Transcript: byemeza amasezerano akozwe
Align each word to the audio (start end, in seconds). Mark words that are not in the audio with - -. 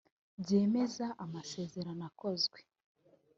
byemeza 0.41 1.05
amasezerano 1.23 2.01
akozwe 2.09 2.59